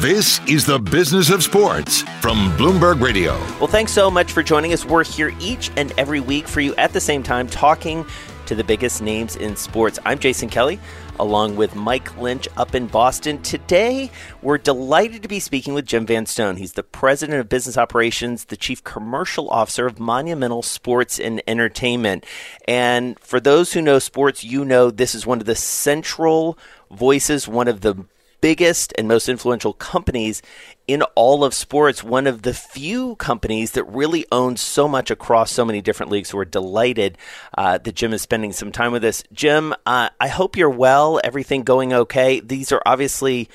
[0.00, 3.36] This is the business of sports from Bloomberg Radio.
[3.58, 4.84] Well, thanks so much for joining us.
[4.84, 8.06] We're here each and every week for you at the same time talking
[8.46, 9.98] to the biggest names in sports.
[10.06, 10.78] I'm Jason Kelly
[11.18, 13.42] along with Mike Lynch up in Boston.
[13.42, 14.08] Today,
[14.40, 16.58] we're delighted to be speaking with Jim Van Stone.
[16.58, 22.24] He's the president of business operations, the chief commercial officer of Monumental Sports and Entertainment.
[22.68, 26.56] And for those who know sports, you know this is one of the central
[26.88, 28.04] voices, one of the
[28.40, 30.42] biggest and most influential companies
[30.86, 35.52] in all of sports, one of the few companies that really owns so much across
[35.52, 36.30] so many different leagues.
[36.30, 37.18] So we're delighted
[37.56, 39.22] uh, that Jim is spending some time with us.
[39.32, 42.40] Jim, uh, I hope you're well, everything going okay.
[42.40, 43.48] These are obviously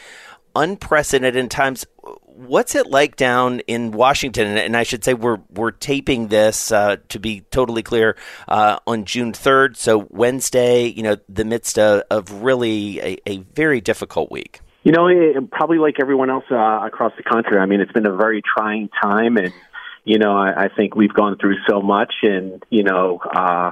[0.55, 1.85] unprecedented times.
[2.25, 4.57] What's it like down in Washington?
[4.57, 9.05] And I should say we're we're taping this uh, to be totally clear uh, on
[9.05, 10.85] June third, so Wednesday.
[10.85, 14.61] You know, the midst of, of really a, a very difficult week.
[14.83, 17.57] You know, it, probably like everyone else uh, across the country.
[17.57, 19.53] I mean, it's been a very trying time, and
[20.03, 23.71] you know, I, I think we've gone through so much, and you know, uh,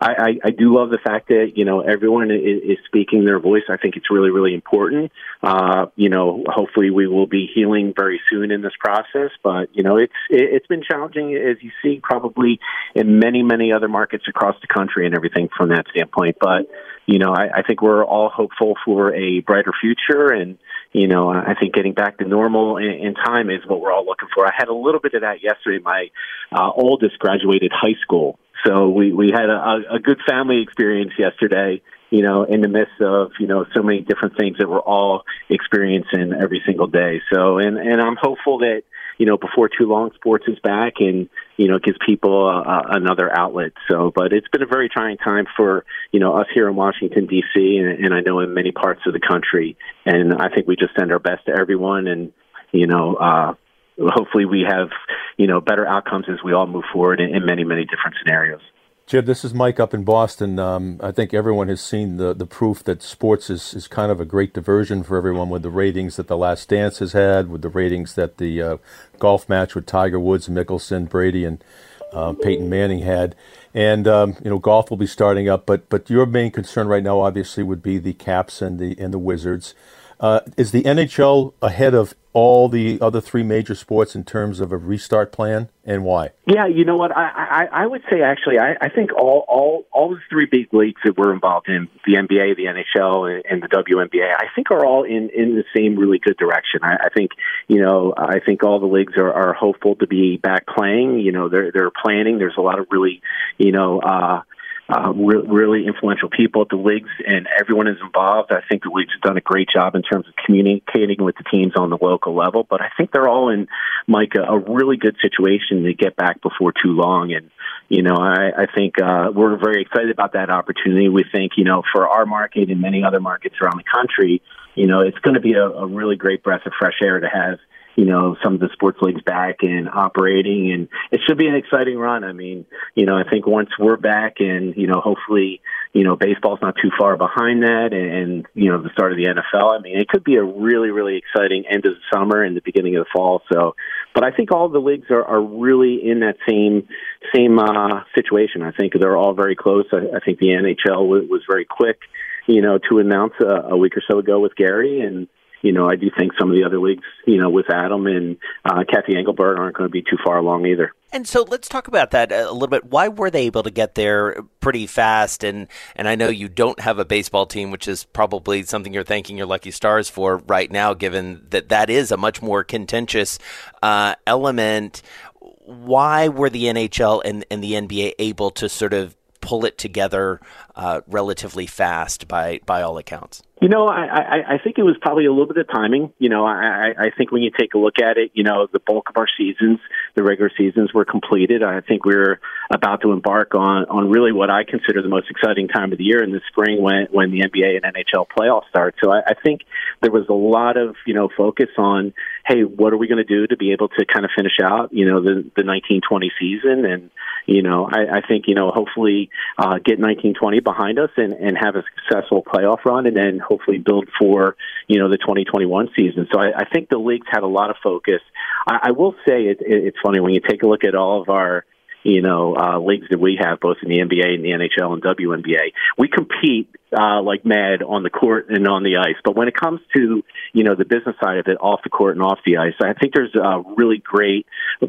[0.00, 3.40] I, I, I do love the fact that you know everyone is, is speaking their
[3.40, 3.64] voice.
[3.68, 5.12] I think it's really, really important.
[5.42, 9.30] Uh, you know, hopefully we will be healing very soon in this process.
[9.42, 12.60] But you know, it's it, it's been challenging as you see, probably
[12.94, 16.36] in many, many other markets across the country and everything from that standpoint.
[16.40, 16.68] But
[17.06, 20.58] you know, I, I think we're all hopeful for a brighter future and
[20.92, 24.06] you know, I think getting back to normal in, in time is what we're all
[24.06, 24.46] looking for.
[24.46, 25.82] I had a little bit of that yesterday.
[25.82, 26.08] My
[26.50, 31.82] uh, oldest graduated high school, so we we had a, a good family experience yesterday.
[32.10, 35.24] You know, in the midst of you know so many different things that we're all
[35.50, 37.20] experiencing every single day.
[37.32, 38.82] So, and and I'm hopeful that
[39.18, 43.30] you know before too long, sports is back and you know gives people uh, another
[43.30, 43.72] outlet.
[43.90, 47.26] So, but it's been a very trying time for you know us here in Washington
[47.26, 47.76] D.C.
[47.76, 49.76] And, and I know in many parts of the country.
[50.06, 52.32] And I think we just send our best to everyone and
[52.72, 53.16] you know.
[53.16, 53.54] uh
[53.98, 54.88] hopefully we have
[55.36, 58.60] you know better outcomes as we all move forward in, in many many different scenarios.
[59.08, 60.58] Jim, this is Mike up in Boston.
[60.58, 64.20] Um, I think everyone has seen the, the proof that sports is, is kind of
[64.20, 67.62] a great diversion for everyone with the ratings that The Last Dance has had, with
[67.62, 68.76] the ratings that the uh,
[69.18, 71.64] golf match with Tiger Woods, Mickelson, Brady, and
[72.12, 73.34] uh, Peyton Manning had.
[73.72, 77.02] And, um, you know, golf will be starting up, but, but your main concern right
[77.02, 79.74] now, obviously, would be the Caps and the, and the Wizards.
[80.20, 84.70] Uh, is the NHL ahead of all the other three major sports in terms of
[84.70, 86.30] a restart plan, and why?
[86.46, 87.16] Yeah, you know what?
[87.16, 90.72] I I, I would say actually, I, I think all all all the three big
[90.72, 94.84] leagues that we're involved in, the NBA, the NHL, and the WNBA, I think are
[94.84, 96.80] all in in the same really good direction.
[96.82, 97.30] I, I think
[97.66, 101.20] you know, I think all the leagues are, are hopeful to be back playing.
[101.20, 102.38] You know, they're they're planning.
[102.38, 103.22] There's a lot of really,
[103.56, 104.00] you know.
[104.00, 104.42] uh
[104.88, 108.52] uh, re- really influential people at the leagues, and everyone is involved.
[108.52, 111.44] I think the leagues have done a great job in terms of communicating with the
[111.50, 112.66] teams on the local level.
[112.68, 113.68] But I think they're all in,
[114.06, 117.32] Mike, a, a really good situation to get back before too long.
[117.32, 117.50] And
[117.88, 121.08] you know, I, I think uh, we're very excited about that opportunity.
[121.08, 124.42] We think, you know, for our market and many other markets around the country,
[124.74, 127.28] you know, it's going to be a, a really great breath of fresh air to
[127.28, 127.58] have
[127.98, 131.56] you know, some of the sports leagues back and operating and it should be an
[131.56, 132.22] exciting run.
[132.22, 132.64] I mean,
[132.94, 135.60] you know, I think once we're back and, you know, hopefully,
[135.92, 139.18] you know, baseball's not too far behind that and, and you know, the start of
[139.18, 139.76] the NFL.
[139.76, 142.60] I mean, it could be a really, really exciting end of the summer and the
[142.64, 143.42] beginning of the fall.
[143.52, 143.74] So,
[144.14, 146.86] but I think all the leagues are, are really in that same,
[147.34, 148.62] same, uh, situation.
[148.62, 149.86] I think they're all very close.
[149.92, 151.98] I, I think the NHL was, was very quick,
[152.46, 155.26] you know, to announce a, a week or so ago with Gary and,
[155.62, 158.36] you know, I do think some of the other leagues, you know, with Adam and
[158.64, 160.92] uh, Cathy Engelbert aren't going to be too far along either.
[161.12, 162.84] And so let's talk about that a little bit.
[162.84, 165.42] Why were they able to get there pretty fast?
[165.42, 165.66] And
[165.96, 169.38] and I know you don't have a baseball team, which is probably something you're thanking
[169.38, 173.38] your lucky stars for right now, given that that is a much more contentious
[173.82, 175.02] uh, element.
[175.40, 179.17] Why were the NHL and, and the NBA able to sort of
[179.48, 180.40] pull it together
[180.76, 183.42] uh, relatively fast by by all accounts?
[183.60, 186.12] You know, I, I, I think it was probably a little bit of timing.
[186.18, 188.78] You know, I, I think when you take a look at it, you know, the
[188.78, 189.80] bulk of our seasons,
[190.14, 191.64] the regular seasons were completed.
[191.64, 192.38] I think we are
[192.72, 196.04] about to embark on, on really what I consider the most exciting time of the
[196.04, 198.94] year in the spring when, when the NBA and NHL playoffs start.
[199.02, 199.62] So I, I think
[200.02, 202.14] there was a lot of, you know, focus on,
[202.48, 204.92] hey, what are we going to do to be able to kind of finish out,
[204.92, 206.84] you know, the, the 1920 season?
[206.84, 207.10] And,
[207.46, 211.56] you know, I, I think, you know, hopefully uh, get 1920 behind us and, and
[211.58, 214.56] have a successful playoff run and then hopefully build for
[214.86, 216.28] you know the 2021 season.
[216.32, 218.20] So I, I think the leagues had a lot of focus.
[218.66, 221.22] I, I will say it, it, it's funny when you take a look at all
[221.22, 221.64] of our
[222.08, 225.02] you know, uh, leagues that we have, both in the NBA and the NHL and
[225.02, 225.72] WNBA.
[225.98, 229.20] We compete uh, like mad on the court and on the ice.
[229.22, 230.24] But when it comes to,
[230.54, 232.94] you know, the business side of it, off the court and off the ice, I
[232.94, 234.46] think there's a really great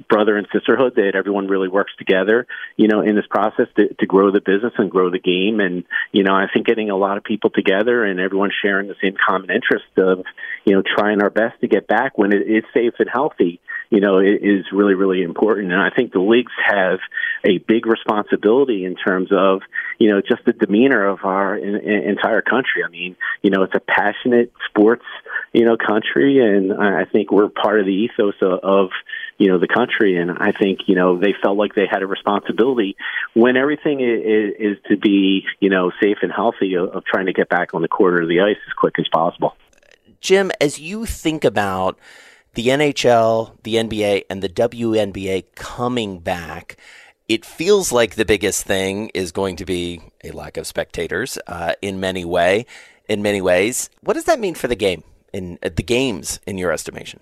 [0.07, 4.05] brother and sisterhood that everyone really works together, you know, in this process to, to
[4.05, 5.59] grow the business and grow the game.
[5.59, 5.83] And,
[6.13, 9.15] you know, I think getting a lot of people together and everyone sharing the same
[9.27, 10.23] common interest of,
[10.63, 14.01] you know, trying our best to get back when it is safe and healthy you
[14.01, 15.71] know, is really, really important.
[15.71, 16.99] And I think the leagues have
[17.43, 19.61] a big responsibility in terms of,
[19.97, 22.83] you know, just the demeanor of our in, in, entire country.
[22.85, 25.05] I mean, you know, it's a passionate sports,
[25.53, 28.89] you know, country, and I think we're part of the ethos of, of
[29.39, 32.05] you know the country and i think you know they felt like they had a
[32.05, 32.95] responsibility
[33.33, 37.33] when everything is, is to be you know safe and healthy of, of trying to
[37.33, 39.55] get back on the court of the ice as quick as possible
[40.19, 41.97] jim as you think about
[42.53, 46.77] the NHL, the NBA, and the WNBA coming back,
[47.27, 51.73] it feels like the biggest thing is going to be a lack of spectators uh,
[51.81, 52.65] in many way.
[53.07, 55.03] In many ways, what does that mean for the game
[55.33, 57.19] in uh, the games in your estimation?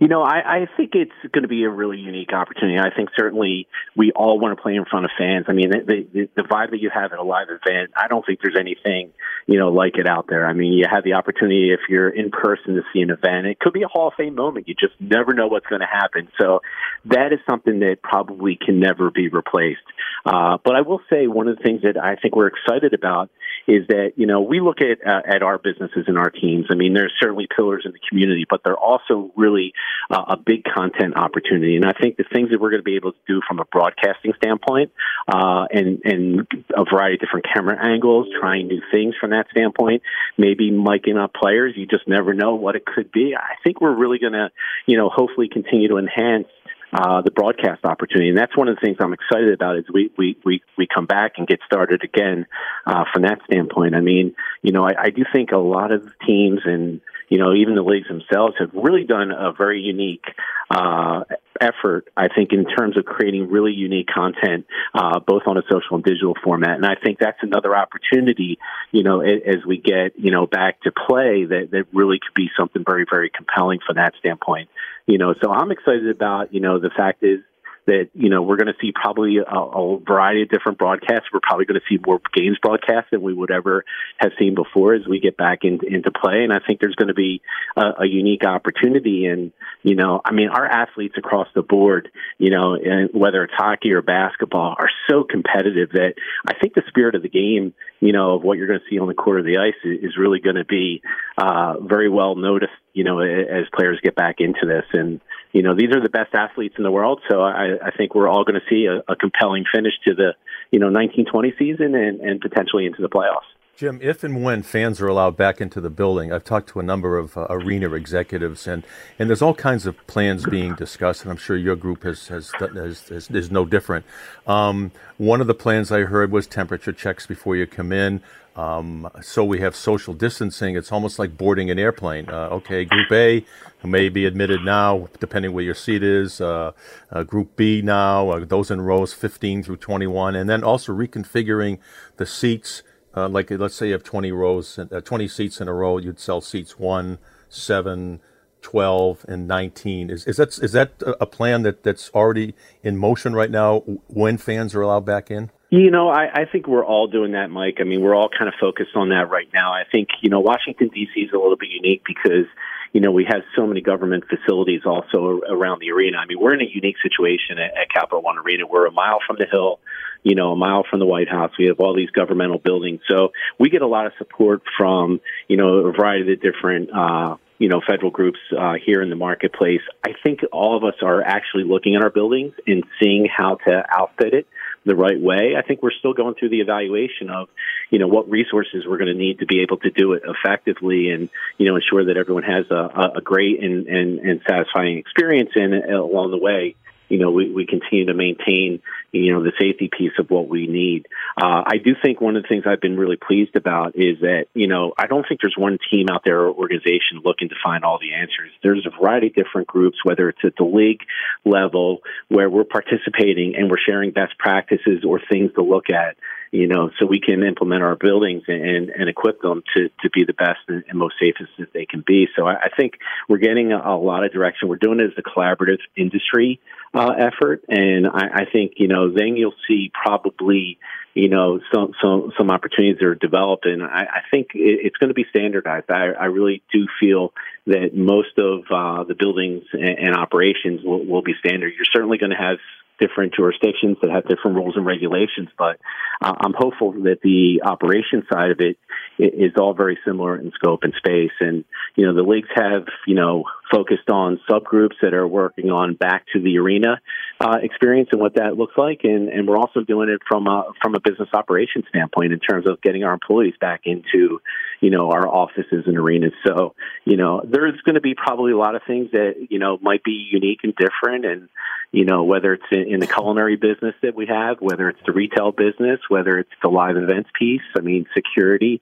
[0.00, 2.78] You know, I, I think it's going to be a really unique opportunity.
[2.78, 5.44] I think certainly we all want to play in front of fans.
[5.46, 8.24] I mean, the, the, the vibe that you have at a live event, I don't
[8.24, 9.12] think there's anything,
[9.46, 10.46] you know, like it out there.
[10.46, 13.46] I mean, you have the opportunity if you're in person to see an event.
[13.46, 14.68] It could be a Hall of Fame moment.
[14.68, 16.30] You just never know what's going to happen.
[16.40, 16.62] So
[17.04, 19.84] that is something that probably can never be replaced.
[20.24, 23.30] Uh, but I will say one of the things that I think we're excited about
[23.66, 26.66] is that you know we look at uh, at our businesses and our teams.
[26.70, 29.72] I mean, there's certainly pillars in the community, but they're also really
[30.10, 31.76] uh, a big content opportunity.
[31.76, 33.64] And I think the things that we're going to be able to do from a
[33.64, 34.92] broadcasting standpoint,
[35.28, 36.46] uh, and and
[36.76, 40.02] a variety of different camera angles, trying new things from that standpoint,
[40.36, 41.74] maybe miking up players.
[41.76, 43.34] You just never know what it could be.
[43.36, 44.50] I think we're really going to,
[44.86, 46.48] you know, hopefully continue to enhance
[46.92, 48.28] uh, the broadcast opportunity.
[48.28, 51.06] And that's one of the things I'm excited about is we, we, we, we come
[51.06, 52.46] back and get started again
[52.86, 53.94] uh, from that standpoint.
[53.94, 57.54] I mean, you know, I, I do think a lot of teams and, you know,
[57.54, 60.24] even the leagues themselves have really done a very unique
[60.68, 61.22] uh,
[61.60, 65.96] effort, I think, in terms of creating really unique content, uh, both on a social
[65.96, 66.74] and digital format.
[66.76, 68.58] And I think that's another opportunity,
[68.90, 72.50] you know, as we get, you know, back to play that, that really could be
[72.58, 74.68] something very, very compelling from that standpoint.
[75.10, 77.40] You know, so I'm excited about, you know, the fact is
[77.86, 81.26] that you know we're going to see probably a, a, variety of different broadcasts.
[81.32, 83.84] We're probably going to see more games broadcast than we would ever
[84.18, 86.44] have seen before as we get back in, into play.
[86.44, 87.42] And I think there's going to be
[87.76, 89.26] a, a unique opportunity.
[89.26, 89.52] And
[89.82, 92.76] you know, I mean, our athletes across the board, you know,
[93.12, 96.14] whether it's hockey or basketball, are so competitive that
[96.46, 98.98] I think the spirit of the game, you know, of what you're going to see
[98.98, 101.02] on the court of the ice is, is really going to be
[101.38, 102.72] uh, very well noticed.
[102.92, 105.20] You know, as players get back into this and
[105.52, 107.20] you know, these are the best athletes in the world.
[107.28, 110.34] So I, I think we're all going to see a, a compelling finish to the,
[110.70, 113.50] you know, 1920 season and, and potentially into the playoffs.
[113.80, 116.82] Jim, if and when fans are allowed back into the building, I've talked to a
[116.82, 118.84] number of uh, arena executives, and,
[119.18, 122.50] and there's all kinds of plans being discussed, and I'm sure your group has has,
[122.60, 124.04] has, has is no different.
[124.46, 128.20] Um, one of the plans I heard was temperature checks before you come in.
[128.54, 130.76] Um, so we have social distancing.
[130.76, 132.28] It's almost like boarding an airplane.
[132.28, 133.46] Uh, okay, Group A
[133.82, 136.42] may be admitted now, depending where your seat is.
[136.42, 136.72] Uh,
[137.10, 141.78] uh, group B now, uh, those in rows 15 through 21, and then also reconfiguring
[142.18, 142.82] the seats.
[143.16, 146.20] Uh, like let's say you have 20 rows, uh, 20 seats in a row, you'd
[146.20, 148.20] sell seats one, seven,
[148.62, 153.32] 12 and 19 is, is that is that a plan that that's already in motion
[153.32, 157.06] right now when fans are allowed back in you know, I, I think we're all
[157.06, 157.76] doing that, Mike.
[157.80, 159.72] I mean, we're all kind of focused on that right now.
[159.72, 161.20] I think, you know, Washington, D.C.
[161.20, 162.46] is a little bit unique because,
[162.92, 166.18] you know, we have so many government facilities also around the arena.
[166.18, 168.66] I mean, we're in a unique situation at, at Capital One Arena.
[168.66, 169.78] We're a mile from the hill,
[170.22, 171.52] you know, a mile from the White House.
[171.58, 173.00] We have all these governmental buildings.
[173.08, 177.36] So we get a lot of support from, you know, a variety of different, uh,
[177.58, 179.82] you know, federal groups uh, here in the marketplace.
[180.04, 183.84] I think all of us are actually looking at our buildings and seeing how to
[183.88, 184.46] outfit it
[184.84, 185.54] the right way.
[185.58, 187.48] I think we're still going through the evaluation of,
[187.90, 191.10] you know, what resources we're going to need to be able to do it effectively
[191.10, 195.50] and, you know, ensure that everyone has a, a great and, and, and satisfying experience
[195.54, 196.76] in along the way
[197.10, 198.80] you know, we, we continue to maintain,
[199.12, 201.06] you know, the safety piece of what we need.
[201.36, 204.46] Uh, I do think one of the things I've been really pleased about is that,
[204.54, 207.84] you know, I don't think there's one team out there or organization looking to find
[207.84, 208.52] all the answers.
[208.62, 211.00] There's a variety of different groups, whether it's at the league
[211.44, 211.98] level
[212.28, 216.16] where we're participating and we're sharing best practices or things to look at
[216.52, 220.24] you know, so we can implement our buildings and, and equip them to, to be
[220.24, 222.26] the best and, and most safest that they can be.
[222.36, 222.94] So I, I think
[223.28, 224.68] we're getting a, a, lot of direction.
[224.68, 226.58] We're doing it as a collaborative industry
[226.92, 230.78] uh, effort, and I, I think you know then you'll see probably
[231.14, 234.96] you know some some some opportunities that are developed, and I, I think it, it's
[234.96, 235.88] going to be standardized.
[235.88, 237.32] I, I really do feel
[237.66, 241.74] that most of uh, the buildings and, and operations will, will be standard.
[241.76, 242.58] You're certainly going to have
[243.00, 245.48] different jurisdictions that have different rules and regulations.
[245.58, 245.80] But
[246.20, 248.76] uh, I'm hopeful that the operation side of it
[249.18, 251.32] is all very similar in scope and space.
[251.40, 251.64] And,
[251.96, 256.26] you know, the leagues have, you know, focused on subgroups that are working on back
[256.32, 257.00] to the arena
[257.40, 259.00] uh, experience and what that looks like.
[259.04, 262.66] And, and we're also doing it from a, from a business operations standpoint in terms
[262.66, 264.40] of getting our employees back into,
[264.80, 266.32] you know, our offices and arenas.
[266.46, 266.74] So,
[267.04, 270.04] you know, there's going to be probably a lot of things that, you know, might
[270.04, 271.24] be unique and different.
[271.24, 271.48] And,
[271.92, 275.12] you know, whether it's in, in the culinary business that we have, whether it's the
[275.12, 278.80] retail business, whether it's the live events piece, I mean, security.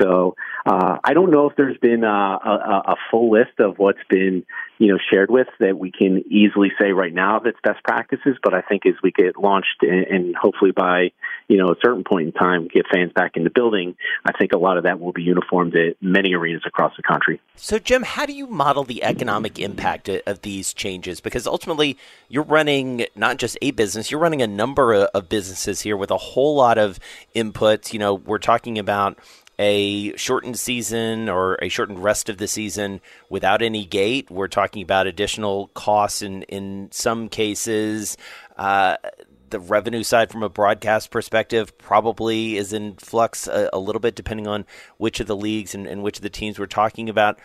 [0.00, 3.98] So uh, I don't know if there's been a, a, a full list of what's
[4.08, 4.27] been,
[4.78, 8.36] you know, shared with that we can easily say right now that's best practices.
[8.42, 11.10] But I think as we get launched and, and hopefully by,
[11.48, 14.52] you know, a certain point in time, get fans back in the building, I think
[14.52, 17.40] a lot of that will be uniformed at many arenas across the country.
[17.56, 21.20] So, Jim, how do you model the economic impact of these changes?
[21.20, 25.96] Because ultimately, you're running not just a business, you're running a number of businesses here
[25.96, 27.00] with a whole lot of
[27.34, 27.92] inputs.
[27.92, 29.18] You know, we're talking about
[29.58, 34.30] a shortened season or a shortened rest of the season without any gate.
[34.30, 38.16] We're talking about additional costs in in some cases.
[38.56, 38.96] Uh,
[39.50, 44.14] the revenue side from a broadcast perspective probably is in flux a, a little bit
[44.14, 44.66] depending on
[44.98, 47.38] which of the leagues and, and, which of the teams we're talking about.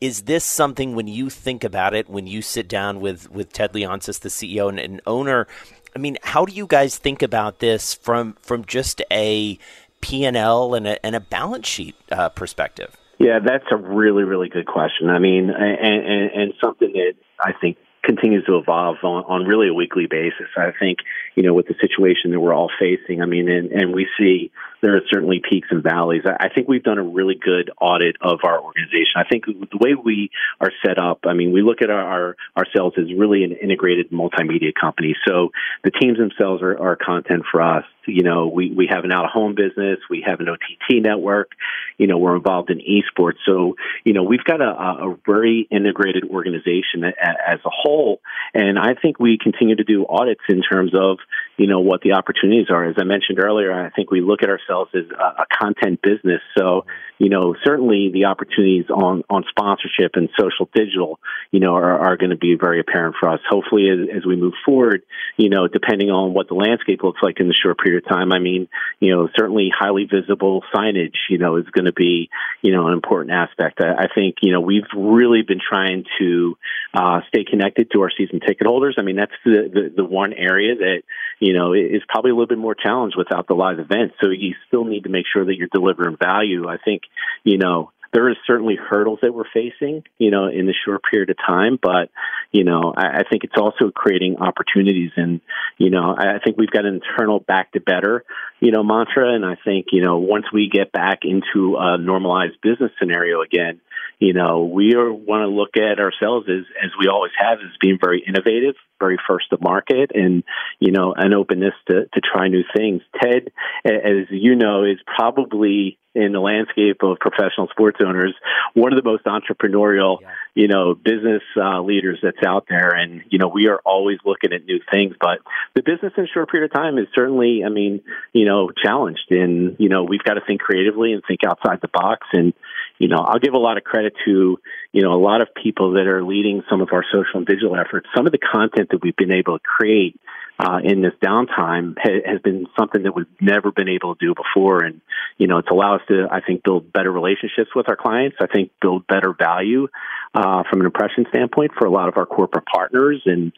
[0.00, 3.74] Is this something when you think about it, when you sit down with, with Ted
[3.74, 5.46] Leonsis, the CEO and, and owner,
[5.94, 9.58] I mean, how do you guys think about this from from just a
[10.00, 12.96] P and L and a balance sheet uh, perspective?
[13.18, 15.10] Yeah, that's a really really good question.
[15.10, 19.68] I mean, and, and, and something that I think continues to evolve on, on really
[19.68, 20.48] a weekly basis.
[20.56, 20.98] I think,
[21.34, 24.50] you know, with the situation that we're all facing, I mean, and, and we see
[24.82, 26.22] there are certainly peaks and valleys.
[26.24, 29.14] I, think we've done a really good audit of our organization.
[29.16, 32.96] I think the way we are set up, I mean, we look at our ourselves
[32.98, 35.14] as really an integrated multimedia company.
[35.26, 35.50] So
[35.84, 37.84] the teams themselves are, are content for us.
[38.06, 41.52] You know, we, we have an out of home business, we have an OTT network,
[41.98, 43.36] you know, we're involved in esports.
[43.46, 48.20] So, you know, we've got a, a very integrated organization as a whole.
[48.54, 51.18] And I think we continue to do audits in terms of,
[51.56, 52.84] you know, what the opportunities are.
[52.84, 56.40] As I mentioned earlier, I think we look at ourselves as a, a content business.
[56.56, 56.86] So,
[57.18, 61.18] you know, certainly the opportunities on, on sponsorship and social digital,
[61.50, 63.40] you know, are, are going to be very apparent for us.
[63.48, 65.02] Hopefully, as, as we move forward,
[65.36, 68.32] you know, depending on what the landscape looks like in the short period of time,
[68.32, 68.68] I mean,
[69.00, 72.30] you know, certainly highly visible signage, you know, is going to be,
[72.62, 73.80] you know, an important aspect.
[73.80, 76.56] I, I think, you know, we've really been trying to
[76.94, 78.96] uh, stay connected to our season ticket holders.
[78.98, 81.02] I mean, that's the, the, the one area that,
[81.38, 84.14] you know, is probably a little bit more challenged without the live events.
[84.22, 86.68] So you still need to make sure that you're delivering value.
[86.68, 87.02] I think,
[87.44, 91.30] you know, there is certainly hurdles that we're facing, you know, in the short period
[91.30, 92.10] of time, but,
[92.50, 95.40] you know, I, I think it's also creating opportunities and,
[95.78, 98.24] you know, I, I think we've got an internal back to better,
[98.60, 99.34] you know, mantra.
[99.34, 103.80] And I think, you know, once we get back into a normalized business scenario again,
[104.20, 107.98] you know, we want to look at ourselves as, as we always have, as being
[107.98, 110.44] very innovative, very first to market, and
[110.78, 113.00] you know, an openness to to try new things.
[113.18, 113.50] Ted,
[113.86, 118.34] as you know, is probably in the landscape of professional sports owners,
[118.74, 120.28] one of the most entrepreneurial, yeah.
[120.54, 122.90] You know, business uh, leaders that's out there.
[122.90, 125.38] And, you know, we are always looking at new things, but
[125.74, 128.02] the business in a short period of time is certainly, I mean,
[128.32, 129.30] you know, challenged.
[129.30, 132.26] And, you know, we've got to think creatively and think outside the box.
[132.32, 132.52] And,
[132.98, 134.58] you know, I'll give a lot of credit to,
[134.92, 137.76] you know, a lot of people that are leading some of our social and digital
[137.76, 138.08] efforts.
[138.14, 140.20] Some of the content that we've been able to create
[140.62, 144.34] uh, in this downtime ha- has been something that we've never been able to do
[144.34, 144.84] before.
[144.84, 145.00] And,
[145.38, 148.36] you know, it's allowed us to, I think, build better relationships with our clients.
[148.40, 149.88] I think build better value
[150.34, 153.22] uh, from an impression standpoint for a lot of our corporate partners.
[153.24, 153.52] And,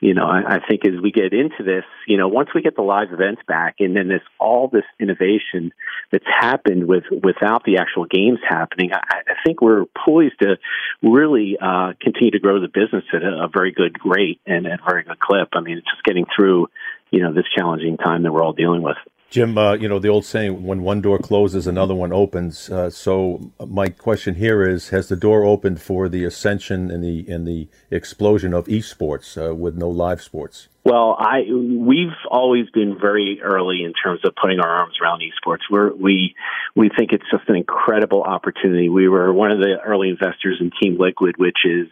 [0.00, 2.76] you know, I, I think as we get into this, you know, once we get
[2.76, 5.72] the live events back and then this all this innovation
[6.12, 10.58] that's happened with without the actual games happening, I, I think we're poised to
[11.02, 14.80] really uh, continue to grow the business at a, a very good rate and at
[14.80, 15.48] a very good clip.
[15.54, 16.68] I mean, it's just getting through,
[17.10, 18.96] you know, this challenging time that we're all dealing with.
[19.30, 22.70] Jim, uh, you know the old saying: when one door closes, another one opens.
[22.70, 27.30] Uh, so my question here is: Has the door opened for the ascension and the
[27.30, 30.68] and the explosion of esports uh, with no live sports?
[30.82, 35.60] Well, I we've always been very early in terms of putting our arms around esports.
[35.70, 36.34] We're, we
[36.74, 38.88] we think it's just an incredible opportunity.
[38.88, 41.88] We were one of the early investors in Team Liquid, which is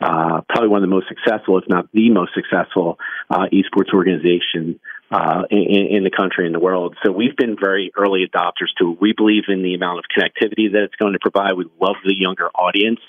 [0.00, 2.98] uh, probably one of the most successful, if not the most successful,
[3.30, 4.78] uh, esports organization
[5.10, 6.96] uh, in, in, the country and the world.
[7.04, 8.96] So we've been very early adopters to.
[9.00, 11.54] We believe in the amount of connectivity that it's going to provide.
[11.54, 13.00] We love the younger audience.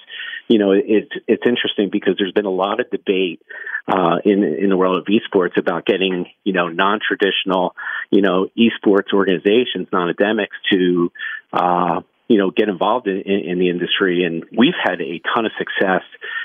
[0.47, 3.41] You know, it's it's interesting because there's been a lot of debate
[3.87, 7.75] uh, in in the world of esports about getting you know non traditional
[8.11, 11.11] you know esports organizations, non endemics to
[11.51, 14.23] uh, you know, get involved in, in, in, the industry.
[14.23, 16.03] And we've had a ton of success,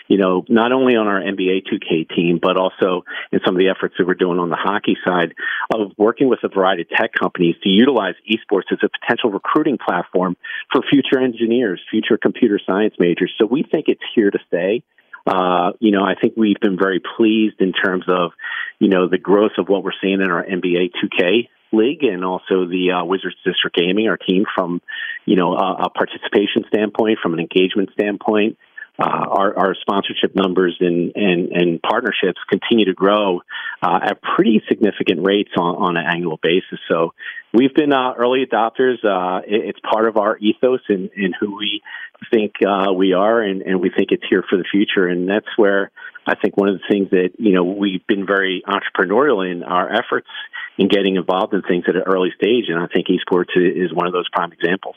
[0.09, 3.69] you know, not only on our NBA 2K team, but also in some of the
[3.69, 5.35] efforts that we're doing on the hockey side
[5.75, 9.79] of working with a variety of tech companies to utilize esports as a potential recruiting
[9.79, 10.37] platform
[10.73, 13.33] for future engineers, future computer science majors.
[13.39, 14.85] So we think it's here to stay.
[15.27, 18.33] Uh, you know, I think we've been very pleased in terms of,
[18.79, 22.67] you know, the growth of what we're seeing in our NBA 2K league and also
[22.67, 24.81] the uh, Wizards District Gaming, our team from,
[25.25, 28.59] you know, a, a participation standpoint, from an engagement standpoint.
[29.03, 33.41] Uh, our, our, sponsorship numbers and, and, and, partnerships continue to grow
[33.83, 36.79] uh, at pretty significant rates on, on, an annual basis.
[36.89, 37.13] So
[37.53, 39.05] we've been uh, early adopters.
[39.05, 41.83] Uh, it, it's part of our ethos and, and who we
[42.31, 45.09] think uh, we are, and, and we think it's here for the future.
[45.09, 45.91] And that's where
[46.25, 49.93] I think one of the things that you know we've been very entrepreneurial in our
[49.93, 50.29] efforts
[50.79, 52.67] in getting involved in things at an early stage.
[52.69, 54.97] And I think esports is one of those prime examples.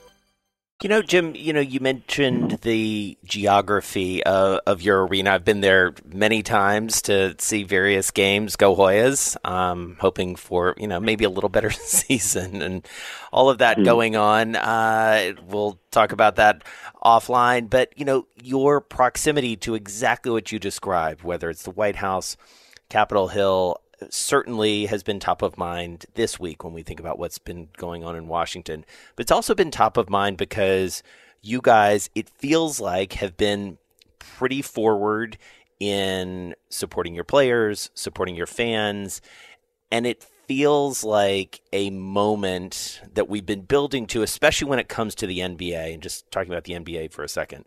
[0.81, 5.29] You know, Jim, you know, you mentioned the geography of, of your arena.
[5.29, 10.87] I've been there many times to see various games, go Hoyas, um, hoping for, you
[10.87, 12.87] know, maybe a little better season and
[13.31, 13.85] all of that mm-hmm.
[13.85, 14.55] going on.
[14.55, 16.63] Uh, we'll talk about that
[17.03, 17.69] offline.
[17.69, 22.37] But, you know, your proximity to exactly what you described, whether it's the White House,
[22.89, 23.77] Capitol Hill,
[24.09, 28.03] certainly has been top of mind this week when we think about what's been going
[28.03, 28.85] on in Washington.
[29.15, 31.03] But it's also been top of mind because
[31.41, 33.77] you guys, it feels like, have been
[34.19, 35.37] pretty forward
[35.79, 39.21] in supporting your players, supporting your fans,
[39.91, 45.15] and it feels like a moment that we've been building to, especially when it comes
[45.15, 45.93] to the NBA.
[45.93, 47.65] And just talking about the NBA for a second,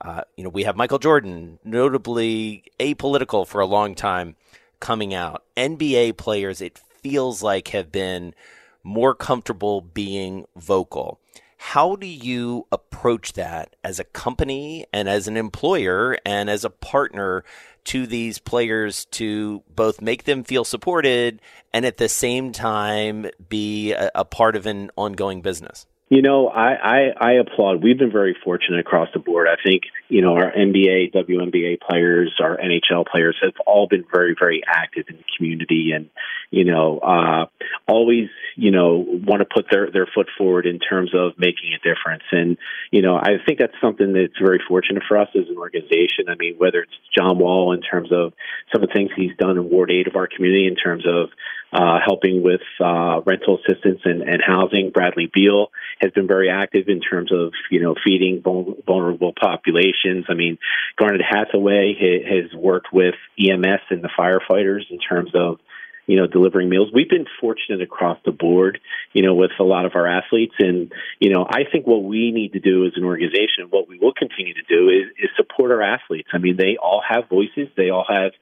[0.00, 4.34] uh, you know, we have Michael Jordan, notably apolitical for a long time,
[4.82, 5.44] coming out.
[5.56, 8.34] NBA players, it feels like, have been
[8.82, 11.20] more comfortable being vocal.
[11.56, 16.70] How do you approach that as a company and as an employer and as a
[16.70, 17.44] partner
[17.84, 21.40] to these players to both make them feel supported
[21.72, 25.86] and at the same time be a, a part of an ongoing business?
[26.12, 27.82] You know, I, I, I applaud.
[27.82, 29.48] We've been very fortunate across the board.
[29.48, 34.36] I think, you know, our NBA, WNBA players, our NHL players have all been very,
[34.38, 36.10] very active in the community and,
[36.50, 37.46] you know, uh,
[37.88, 41.78] always, you know, want to put their, their foot forward in terms of making a
[41.78, 42.24] difference.
[42.30, 42.58] And,
[42.90, 46.28] you know, I think that's something that's very fortunate for us as an organization.
[46.28, 48.34] I mean, whether it's John Wall in terms of
[48.70, 51.30] some of the things he's done in Ward 8 of our community in terms of,
[51.72, 54.90] uh, helping with uh, rental assistance and, and housing.
[54.90, 60.26] Bradley Beal has been very active in terms of you know feeding vulnerable populations.
[60.28, 60.58] I mean,
[60.96, 65.58] Garnet Hathaway has worked with EMS and the firefighters in terms of
[66.06, 66.90] you know, delivering meals.
[66.92, 68.80] We've been fortunate across the board,
[69.12, 70.54] you know, with a lot of our athletes.
[70.58, 73.98] And, you know, I think what we need to do as an organization, what we
[73.98, 76.28] will continue to do is, is support our athletes.
[76.32, 77.68] I mean, they all have voices.
[77.76, 78.32] They all have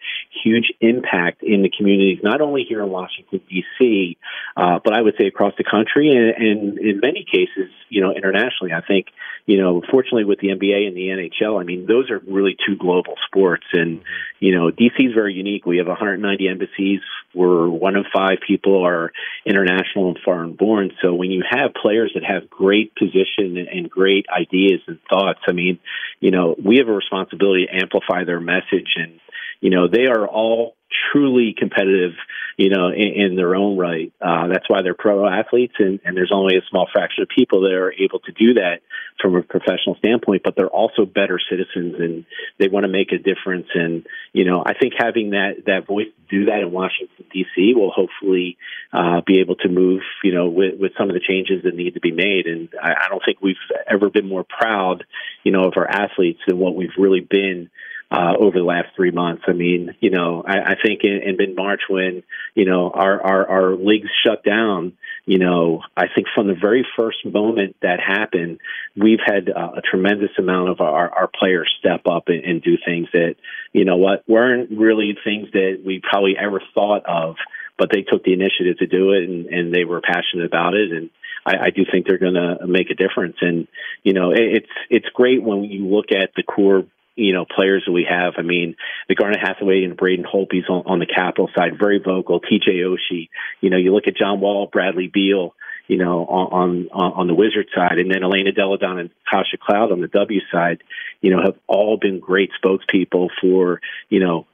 [0.42, 4.16] huge impact in the communities, not only here in Washington, D.C.,
[4.56, 8.12] uh, but I would say across the country and, and in many cases, you know,
[8.12, 8.72] internationally.
[8.72, 9.06] I think,
[9.46, 12.76] you know, fortunately with the NBA and the NHL, I mean, those are really two
[12.76, 13.66] global sports.
[13.72, 14.02] And,
[14.38, 15.66] you know, DC is very unique.
[15.66, 17.00] We have 190 embassies.
[17.34, 19.12] We're one of five people are
[19.44, 20.90] international and foreign born.
[21.02, 25.52] So when you have players that have great position and great ideas and thoughts, I
[25.52, 25.78] mean,
[26.20, 29.20] you know, we have a responsibility to amplify their message and,
[29.60, 30.74] you know, they are all
[31.12, 32.12] truly competitive,
[32.56, 34.12] you know, in, in their own right.
[34.20, 37.62] Uh, that's why they're pro athletes, and, and there's only a small fraction of people
[37.62, 38.80] that are able to do that
[39.20, 40.42] from a professional standpoint.
[40.42, 42.24] But they're also better citizens, and
[42.58, 43.68] they want to make a difference.
[43.74, 47.74] And you know, I think having that that voice do that in Washington D.C.
[47.74, 48.56] will hopefully
[48.92, 51.94] uh, be able to move, you know, with, with some of the changes that need
[51.94, 52.46] to be made.
[52.46, 53.56] And I, I don't think we've
[53.88, 55.04] ever been more proud,
[55.44, 57.70] you know, of our athletes than what we've really been
[58.10, 59.42] uh, over the last three months.
[59.46, 62.22] I mean, you know, I, I think in, in mid March when
[62.54, 64.94] you know our, our our leagues shut down,
[65.26, 68.58] you know, I think from the very first moment that happened,
[68.96, 72.76] we've had uh, a tremendous amount of our our players step up and, and do
[72.84, 73.36] things that
[73.72, 77.36] you know what weren't really things that we probably ever thought of,
[77.78, 80.90] but they took the initiative to do it and, and they were passionate about it
[80.92, 81.10] and.
[81.46, 83.66] I, I do think they're going to make a difference, and
[84.02, 86.84] you know it, it's it's great when you look at the core
[87.20, 88.34] you know, players that we have.
[88.38, 88.76] I mean,
[89.08, 92.40] the Garnet Hathaway and Braden Holtby's on, on the Capital side, very vocal.
[92.40, 93.28] TJ Oshie,
[93.60, 95.54] you know, you look at John Wall, Bradley Beal,
[95.86, 99.58] you know, on, on, on the Wizard side, and then Elena Delle Donne and Tasha
[99.60, 100.82] Cloud on the W side,
[101.20, 104.46] you know, have all been great spokespeople for, you know,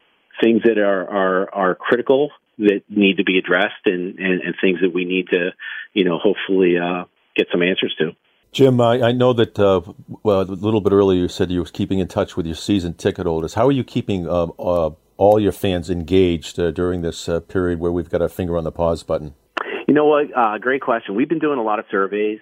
[0.42, 4.80] things that are, are, are critical that need to be addressed and, and, and things
[4.80, 5.50] that we need to,
[5.92, 7.04] you know, hopefully, uh,
[7.36, 8.16] get some answers to.
[8.56, 9.82] Jim, I, I know that uh,
[10.22, 12.94] well, a little bit earlier you said you were keeping in touch with your season
[12.94, 13.52] ticket holders.
[13.52, 17.80] How are you keeping uh, uh, all your fans engaged uh, during this uh, period
[17.80, 19.34] where we've got our finger on the pause button?
[19.86, 20.28] You know what?
[20.34, 21.14] Uh, great question.
[21.14, 22.40] We've been doing a lot of surveys.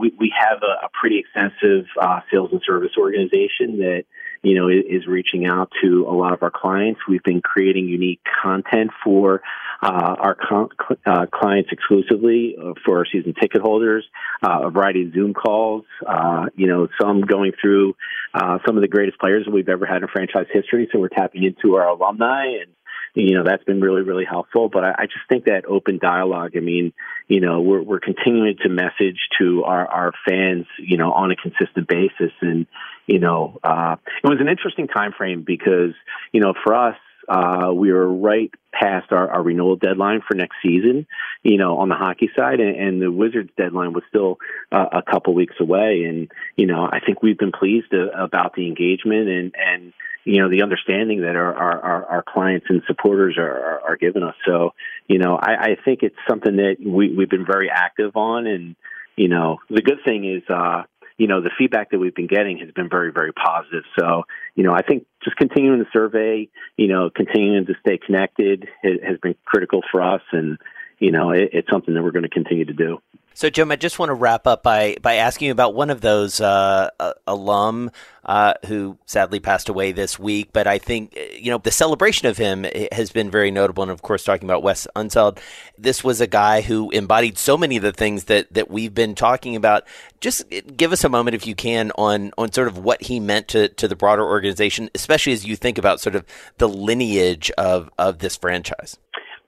[0.00, 1.84] we, we have a, a pretty extensive
[2.32, 4.04] sales and service organization that
[4.42, 7.00] you know, is reaching out to a lot of our clients.
[7.08, 9.42] We've been creating unique content for
[9.82, 10.68] our con-
[11.04, 14.04] uh, clients exclusively uh, for our season ticket holders,
[14.42, 17.94] uh, a variety of Zoom calls, uh, you know, some going through
[18.34, 20.88] uh, some of the greatest players that we've ever had in franchise history.
[20.92, 22.72] So we're tapping into our alumni and
[23.16, 26.52] you know that's been really really helpful but I, I, just think that open dialogue
[26.54, 26.92] i mean
[27.28, 31.36] you know we're we're continuing to message to our our fans you know on a
[31.36, 32.66] consistent basis and
[33.06, 35.94] you know uh it was an interesting time frame because
[36.32, 36.96] you know for us
[37.28, 41.06] uh, we were right past our, our renewal deadline for next season,
[41.42, 44.38] you know, on the hockey side, and, and the Wizards deadline was still
[44.70, 46.04] uh, a couple weeks away.
[46.08, 49.92] And you know, I think we've been pleased to, uh, about the engagement and and
[50.24, 54.22] you know the understanding that our our, our clients and supporters are, are, are giving
[54.22, 54.34] us.
[54.46, 54.74] So
[55.08, 58.76] you know, I, I think it's something that we, we've been very active on, and
[59.16, 60.42] you know, the good thing is.
[60.48, 60.82] uh
[61.18, 63.84] you know, the feedback that we've been getting has been very, very positive.
[63.98, 64.24] So,
[64.54, 69.18] you know, I think just continuing the survey, you know, continuing to stay connected has
[69.22, 70.22] been critical for us.
[70.32, 70.58] And,
[70.98, 72.98] you know, it, it's something that we're going to continue to do.
[73.34, 76.00] So, Jim, I just want to wrap up by by asking you about one of
[76.00, 77.90] those uh, uh, alum
[78.24, 80.54] uh, who sadly passed away this week.
[80.54, 84.00] But I think you know the celebration of him has been very notable, and of
[84.00, 85.38] course, talking about Wes Unseld,
[85.76, 89.14] this was a guy who embodied so many of the things that that we've been
[89.14, 89.84] talking about.
[90.20, 93.48] Just give us a moment, if you can, on on sort of what he meant
[93.48, 96.24] to to the broader organization, especially as you think about sort of
[96.56, 98.96] the lineage of of this franchise.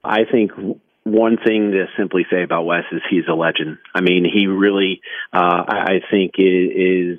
[0.05, 0.53] I think
[1.13, 3.79] one thing to simply say about Wes is he's a legend.
[3.95, 5.01] I mean, he really,
[5.33, 7.19] uh, I think, is, is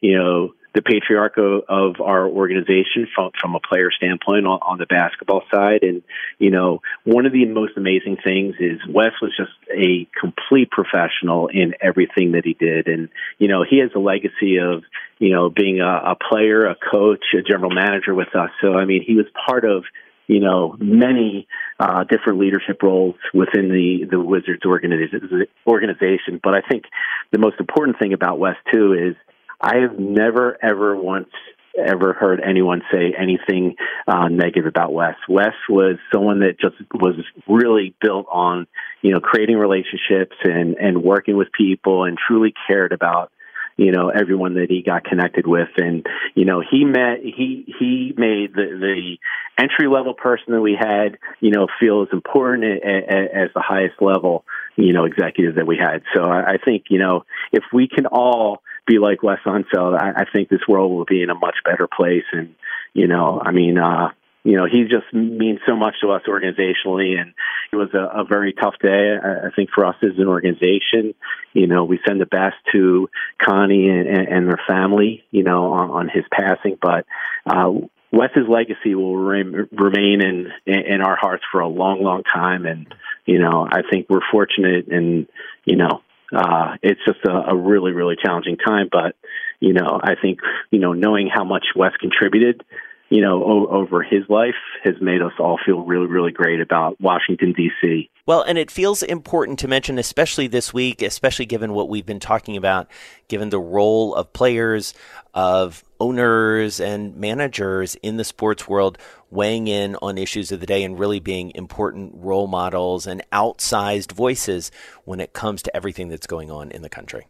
[0.00, 4.76] you know the patriarch of, of our organization from, from a player standpoint on, on
[4.76, 5.82] the basketball side.
[5.82, 6.02] And,
[6.38, 11.48] you know, one of the most amazing things is Wes was just a complete professional
[11.48, 12.88] in everything that he did.
[12.88, 14.84] And, you know, he has a legacy of,
[15.18, 18.50] you know, being a, a player, a coach, a general manager with us.
[18.60, 19.84] So, I mean, he was part of
[20.26, 21.46] you know, many
[21.78, 26.40] uh, different leadership roles within the the Wizards organization.
[26.42, 26.84] But I think
[27.32, 29.16] the most important thing about Wes too is
[29.60, 31.30] I have never ever once
[31.78, 33.76] ever heard anyone say anything
[34.08, 35.14] uh, negative about Wes.
[35.28, 38.66] Wes was someone that just was really built on
[39.02, 43.30] you know creating relationships and and working with people and truly cared about
[43.76, 45.68] you know everyone that he got connected with.
[45.76, 49.16] And you know he met he he made the the
[49.58, 54.44] entry level person that we had you know feel as important as the highest level
[54.76, 56.02] you know executive that we had.
[56.14, 60.22] So I, I think you know if we can all be like Wes Unseld, I,
[60.22, 62.24] I think this world will be in a much better place.
[62.32, 62.54] And
[62.94, 64.10] you know I mean uh
[64.46, 67.34] you know, he just means so much to us organizationally, and
[67.72, 71.14] it was a, a very tough day, I, I think, for us as an organization.
[71.52, 73.10] You know, we send the best to
[73.42, 77.06] Connie and, and their family, you know, on, on his passing, but
[77.44, 77.72] uh,
[78.12, 82.86] Wes's legacy will re- remain in in our hearts for a long, long time, and
[83.24, 85.26] you know, I think we're fortunate, and
[85.64, 89.16] you know, uh, it's just a, a really, really challenging time, but
[89.58, 90.38] you know, I think
[90.70, 92.62] you know, knowing how much Wes contributed
[93.08, 97.00] you know, o- over his life has made us all feel really, really great about
[97.00, 98.10] Washington, D.C.
[98.26, 102.20] Well, and it feels important to mention, especially this week, especially given what we've been
[102.20, 102.88] talking about,
[103.28, 104.94] given the role of players,
[105.34, 108.98] of owners, and managers in the sports world
[109.30, 114.12] weighing in on issues of the day and really being important role models and outsized
[114.12, 114.70] voices
[115.04, 117.26] when it comes to everything that's going on in the country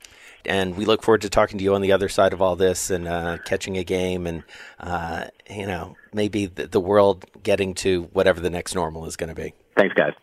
[0.46, 2.90] and we look forward to talking to you on the other side of all this
[2.90, 4.42] and uh, catching a game and
[4.80, 9.28] uh, you know maybe the, the world getting to whatever the next normal is going
[9.28, 9.52] to be.
[9.76, 10.14] Thanks, guys.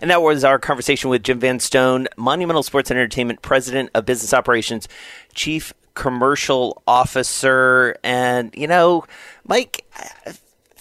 [0.00, 4.04] And that was our conversation with Jim Van Stone, Monumental Sports and Entertainment President of
[4.04, 4.88] Business Operations,
[5.34, 9.04] Chief Commercial Officer, and you know,
[9.46, 9.84] Mike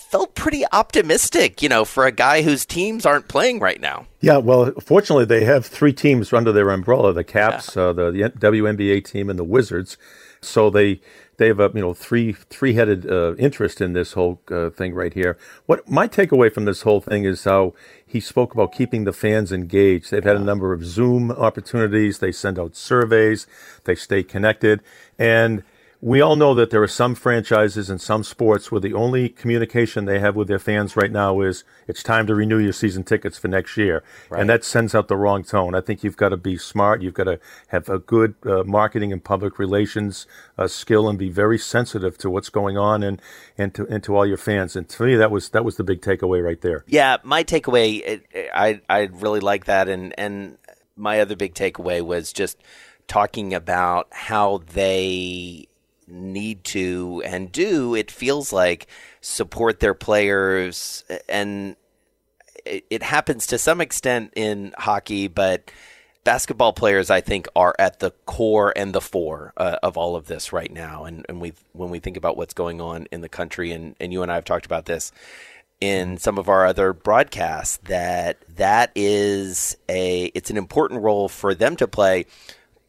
[0.10, 4.06] felt pretty optimistic, you know, for a guy whose teams aren't playing right now.
[4.22, 7.84] Yeah, well, fortunately, they have three teams under their umbrella: the Caps, yeah.
[7.84, 9.98] uh, the, the WNBA team, and the Wizards.
[10.42, 11.02] So they
[11.38, 14.94] they have a you know three three headed uh, interest in this whole uh, thing
[14.94, 15.38] right here.
[15.66, 17.74] What my takeaway from this whole thing is how
[18.06, 20.12] he spoke about keeping the fans engaged.
[20.12, 22.20] They've had a number of Zoom opportunities.
[22.20, 23.46] They send out surveys.
[23.84, 24.82] They stay connected
[25.20, 25.64] and
[26.00, 30.06] we all know that there are some franchises and some sports where the only communication
[30.06, 33.38] they have with their fans right now is it's time to renew your season tickets
[33.38, 34.04] for next year.
[34.30, 34.42] Right.
[34.42, 35.74] And that sends out the wrong tone.
[35.74, 37.02] I think you've got to be smart.
[37.02, 41.30] You've got to have a good uh, marketing and public relations uh, skill and be
[41.30, 43.20] very sensitive to what's going on and,
[43.58, 44.76] and, to, and to all your fans.
[44.76, 46.84] And to me, that was, that was the big takeaway right there.
[46.88, 49.90] Yeah, my takeaway, it, I, I really like that.
[49.90, 50.60] And, and
[50.96, 52.58] my other big takeaway was just
[53.08, 55.68] talking about how they
[56.08, 58.88] need to and do, it feels like,
[59.22, 61.04] support their players.
[61.28, 61.76] And
[62.66, 65.70] it, it happens to some extent in hockey, but
[66.24, 70.28] basketball players, I think, are at the core and the fore uh, of all of
[70.28, 71.06] this right now.
[71.06, 74.12] And, and we when we think about what's going on in the country, and, and
[74.12, 75.12] you and I have talked about this
[75.80, 81.54] in some of our other broadcasts, that that is a it's an important role for
[81.54, 82.26] them to play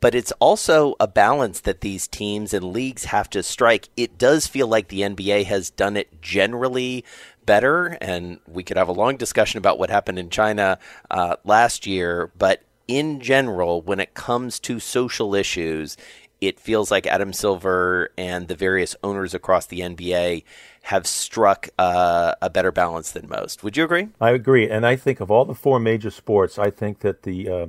[0.01, 3.89] but it's also a balance that these teams and leagues have to strike.
[3.97, 7.05] It does feel like the NBA has done it generally
[7.45, 10.79] better, and we could have a long discussion about what happened in China
[11.11, 12.31] uh, last year.
[12.39, 15.97] But in general, when it comes to social issues,
[16.41, 20.45] it feels like Adam Silver and the various owners across the NBA
[20.83, 23.65] have struck uh, a better balance than most.
[23.65, 24.09] Would you agree?
[24.21, 27.49] I agree, and I think of all the four major sports, I think that the
[27.49, 27.67] uh,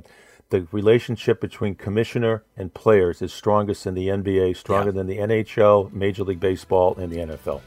[0.50, 4.94] the relationship between commissioner and players is strongest in the NBA, stronger yeah.
[4.94, 7.62] than the NHL, Major League Baseball, and the NFL.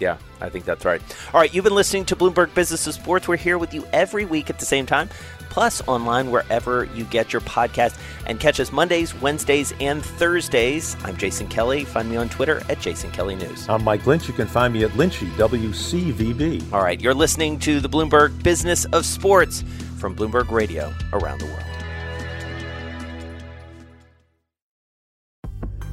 [0.00, 1.02] Yeah, I think that's right.
[1.34, 3.26] All right, you've been listening to Bloomberg Business of Sports.
[3.26, 5.10] We're here with you every week at the same time,
[5.50, 7.98] plus online wherever you get your podcast.
[8.26, 10.96] And catch us Mondays, Wednesdays, and Thursdays.
[11.02, 11.84] I'm Jason Kelly.
[11.84, 13.68] Find me on Twitter at Jason Kelly News.
[13.68, 14.28] I'm Mike Lynch.
[14.28, 16.72] You can find me at Lynchy, WCVB.
[16.72, 19.64] All right, you're listening to the Bloomberg Business of Sports
[19.98, 21.77] from Bloomberg Radio around the world.